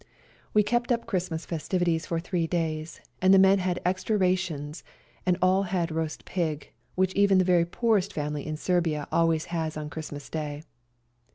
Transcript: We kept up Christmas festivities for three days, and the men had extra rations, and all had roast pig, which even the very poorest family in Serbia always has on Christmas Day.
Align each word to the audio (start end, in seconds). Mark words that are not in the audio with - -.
We 0.51 0.63
kept 0.63 0.91
up 0.91 1.05
Christmas 1.05 1.45
festivities 1.45 2.07
for 2.07 2.19
three 2.19 2.47
days, 2.47 3.01
and 3.21 3.31
the 3.31 3.37
men 3.37 3.59
had 3.59 3.79
extra 3.85 4.17
rations, 4.17 4.83
and 5.27 5.37
all 5.43 5.61
had 5.61 5.91
roast 5.91 6.25
pig, 6.25 6.71
which 6.95 7.13
even 7.13 7.37
the 7.37 7.43
very 7.45 7.65
poorest 7.65 8.11
family 8.11 8.47
in 8.47 8.57
Serbia 8.57 9.07
always 9.11 9.45
has 9.53 9.77
on 9.77 9.91
Christmas 9.91 10.27
Day. 10.27 10.63